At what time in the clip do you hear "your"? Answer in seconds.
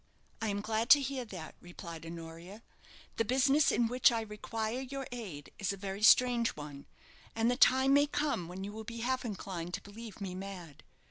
4.81-5.05